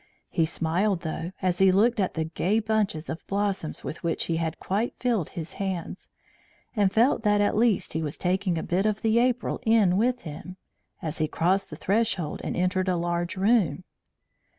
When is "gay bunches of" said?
2.23-3.27